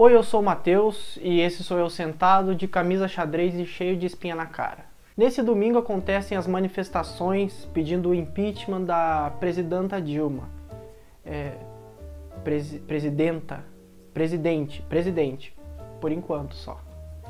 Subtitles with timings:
[0.00, 3.96] Oi, eu sou o Matheus e esse sou eu sentado de camisa xadrez e cheio
[3.96, 4.84] de espinha na cara.
[5.16, 10.48] Nesse domingo acontecem as manifestações pedindo o impeachment da presidenta Dilma.
[11.26, 11.54] É,
[12.44, 13.64] presi presidenta,
[14.14, 15.52] presidente, presidente,
[16.00, 16.80] por enquanto só.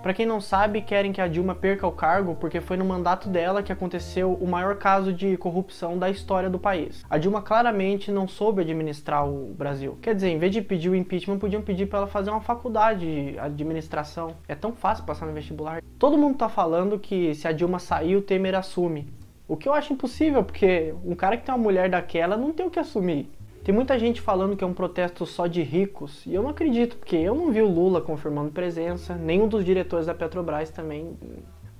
[0.02, 3.28] Para quem não sabe, querem que a Dilma perca o cargo porque foi no mandato
[3.28, 7.04] dela que aconteceu o maior caso de corrupção da história do país.
[7.10, 9.98] A Dilma claramente não soube administrar o Brasil.
[10.00, 13.32] Quer dizer, em vez de pedir o impeachment, podiam pedir para ela fazer uma faculdade
[13.32, 14.36] de administração.
[14.46, 15.82] É tão fácil passar no vestibular.
[15.98, 19.08] Todo mundo tá falando que se a Dilma sair, o Temer assume.
[19.48, 22.66] O que eu acho impossível, porque um cara que tem uma mulher daquela não tem
[22.66, 23.28] o que assumir.
[23.68, 26.96] Tem muita gente falando que é um protesto só de ricos, e eu não acredito,
[26.96, 31.18] porque eu não vi o Lula confirmando presença, nenhum dos diretores da Petrobras também.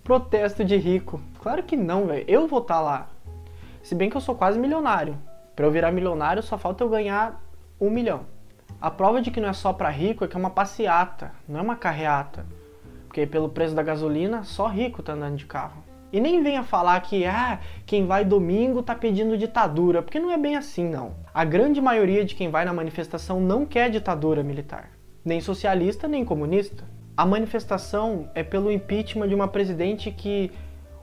[0.04, 1.18] Protesto de rico.
[1.40, 2.26] Claro que não, velho.
[2.28, 3.08] Eu vou estar tá lá.
[3.82, 5.16] Se bem que eu sou quase milionário.
[5.56, 7.42] Para eu virar milionário, só falta eu ganhar
[7.80, 8.26] um milhão.
[8.78, 11.58] A prova de que não é só para rico é que é uma passeata, não
[11.58, 12.44] é uma carreata.
[13.06, 15.87] Porque pelo preço da gasolina, só rico tá andando de carro.
[16.12, 20.38] E nem venha falar que ah, quem vai domingo tá pedindo ditadura, porque não é
[20.38, 21.16] bem assim não.
[21.34, 24.90] A grande maioria de quem vai na manifestação não quer ditadura militar,
[25.24, 26.84] nem socialista nem comunista.
[27.16, 30.50] A manifestação é pelo impeachment de uma presidente que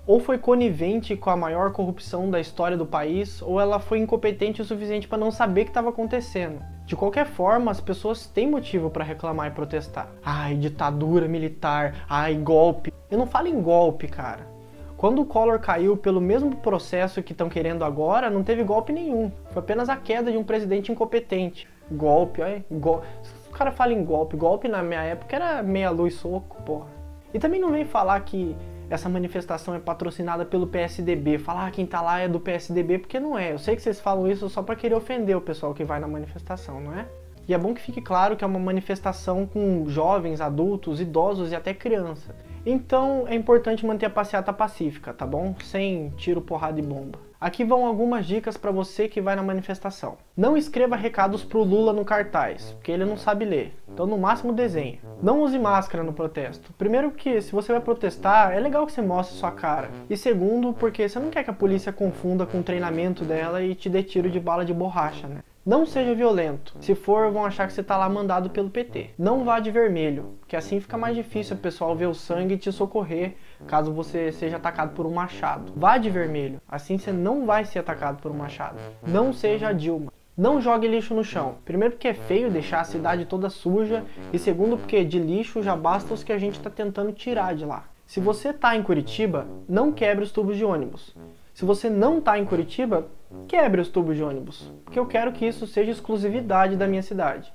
[0.08, 4.62] ou foi conivente com a maior corrupção da história do país, ou ela foi incompetente
[4.62, 6.62] o suficiente para não saber o que estava acontecendo.
[6.86, 10.08] De qualquer forma, as pessoas têm motivo para reclamar e protestar.
[10.24, 12.94] Ai, ditadura militar, ai, golpe.
[13.10, 14.55] Eu não falo em golpe, cara.
[14.98, 19.32] Quando o Collor caiu pelo mesmo processo que estão querendo agora, não teve golpe nenhum.
[19.52, 21.68] Foi apenas a queda de um presidente incompetente.
[21.92, 22.64] Golpe, olha.
[22.72, 23.04] Gol...
[23.48, 24.38] O cara fala em golpe.
[24.38, 26.88] Golpe na minha época era meia luz soco, porra.
[27.34, 28.56] E também não vem falar que
[28.90, 31.38] essa manifestação é patrocinada pelo PSDB.
[31.38, 33.52] Falar ah, quem tá lá é do PSDB, porque não é.
[33.52, 36.08] Eu sei que vocês falam isso só para querer ofender o pessoal que vai na
[36.08, 37.06] manifestação, não é?
[37.48, 41.56] E é bom que fique claro que é uma manifestação com jovens, adultos, idosos e
[41.56, 42.34] até crianças.
[42.66, 45.54] Então é importante manter a passeata pacífica, tá bom?
[45.64, 47.20] Sem tiro, porrada e bomba.
[47.40, 50.18] Aqui vão algumas dicas para você que vai na manifestação.
[50.36, 53.76] Não escreva recados pro Lula no cartaz, porque ele não sabe ler.
[53.88, 55.00] Então no máximo desenhe.
[55.22, 56.74] Não use máscara no protesto.
[56.74, 59.92] Primeiro porque se você vai protestar, é legal que você mostre sua cara.
[60.10, 63.76] E segundo, porque você não quer que a polícia confunda com o treinamento dela e
[63.76, 65.42] te dê tiro de bala de borracha, né?
[65.66, 66.78] Não seja violento.
[66.80, 69.10] Se for, vão achar que você está lá mandado pelo PT.
[69.18, 72.58] Não vá de vermelho, que assim fica mais difícil o pessoal ver o sangue e
[72.58, 73.34] te socorrer
[73.66, 75.74] caso você seja atacado por um machado.
[75.76, 78.78] Vá de vermelho, assim você não vai ser atacado por um machado.
[79.08, 80.14] Não seja Dilma.
[80.38, 81.56] Não jogue lixo no chão.
[81.66, 85.76] Primeiro porque é feio deixar a cidade toda suja e segundo porque de lixo já
[85.76, 87.86] basta os que a gente está tentando tirar de lá.
[88.06, 91.16] Se você está em Curitiba, não quebre os tubos de ônibus.
[91.56, 93.08] Se você não está em Curitiba,
[93.48, 97.54] quebre os tubos de ônibus, porque eu quero que isso seja exclusividade da minha cidade.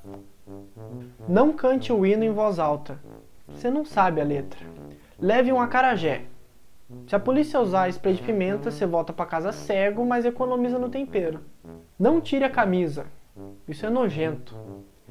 [1.28, 2.98] Não cante o hino em voz alta.
[3.46, 4.58] Você não sabe a letra.
[5.18, 6.22] Leve um acarajé.
[7.06, 10.88] Se a polícia usar spray de pimenta, você volta para casa cego, mas economiza no
[10.88, 11.40] tempero.
[11.98, 13.04] Não tire a camisa.
[13.68, 14.56] Isso é nojento.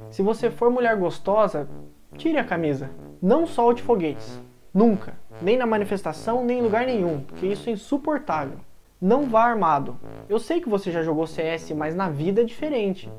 [0.09, 1.69] Se você for mulher gostosa,
[2.17, 2.89] tire a camisa.
[3.21, 4.41] Não solte foguetes.
[4.73, 5.13] Nunca.
[5.43, 8.57] Nem na manifestação, nem em lugar nenhum, porque isso é insuportável.
[9.01, 9.97] Não vá armado.
[10.27, 13.09] Eu sei que você já jogou CS, mas na vida é diferente.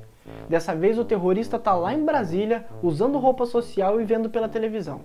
[0.49, 5.03] Dessa vez o terrorista tá lá em Brasília, usando roupa social e vendo pela televisão.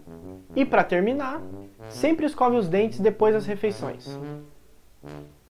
[0.55, 1.41] E para terminar,
[1.87, 4.19] sempre escove os dentes depois das refeições.